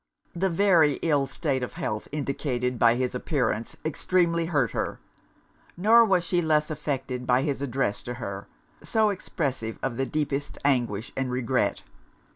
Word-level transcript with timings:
The 0.35 0.49
very 0.49 0.93
ill 1.03 1.27
state 1.27 1.61
of 1.61 1.73
health 1.73 2.07
indicated 2.11 2.79
by 2.79 2.95
his 2.95 3.13
appearance, 3.13 3.77
extremely 3.85 4.47
hurt 4.47 4.71
her. 4.71 4.99
Nor 5.77 6.05
was 6.05 6.23
she 6.23 6.41
less 6.41 6.71
affected 6.71 7.27
by 7.27 7.43
his 7.43 7.61
address 7.61 8.01
to 8.09 8.15
her, 8.15 8.47
so 8.81 9.09
expressive 9.09 9.77
of 9.83 9.97
the 9.97 10.07
deepest 10.07 10.57
anguish 10.65 11.13
and 11.15 11.29
regret. 11.29 11.83